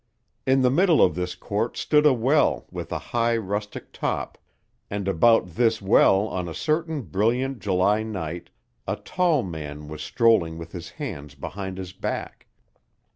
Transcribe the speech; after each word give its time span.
In 0.47 0.63
the 0.63 0.71
middle 0.71 0.99
of 0.99 1.13
this 1.13 1.35
court 1.35 1.77
stood 1.77 2.07
a 2.07 2.11
well 2.15 2.65
with 2.71 2.91
a 2.91 2.97
high 3.13 3.37
rustic 3.37 3.93
top, 3.93 4.39
and 4.89 5.07
about 5.07 5.49
this 5.49 5.79
well 5.79 6.21
on 6.27 6.49
a 6.49 6.55
certain 6.55 7.03
brilliant 7.03 7.59
July 7.59 8.01
night, 8.01 8.49
a 8.87 8.95
tall 8.95 9.43
man 9.43 9.87
was 9.87 10.01
strolling 10.01 10.57
with 10.57 10.71
his 10.71 10.89
hands 10.89 11.35
behind 11.35 11.77
his 11.77 11.93
back. 11.93 12.47